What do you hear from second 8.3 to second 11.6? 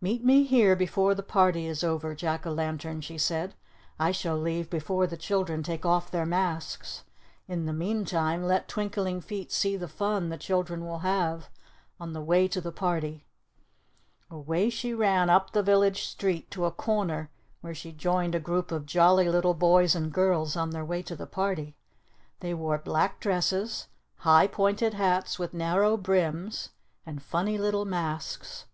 let Twinkling Feet see the fun the children will have